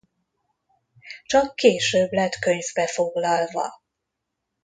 Csak 1.25 1.55
később 1.55 2.11
lett 2.11 2.35
könyvbe 2.39 2.87
foglalva. 2.87 3.81